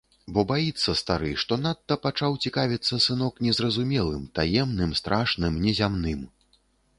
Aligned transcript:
Бо 0.35 0.43
баіцца 0.51 0.93
стары, 1.01 1.33
што 1.43 1.57
надта 1.65 1.97
пачаў 2.05 2.37
цікавіцца 2.47 2.99
сынок 3.05 3.37
незразумелым, 3.49 4.25
таемным, 4.41 4.97
страшным, 5.03 5.53
незямным. 5.69 6.19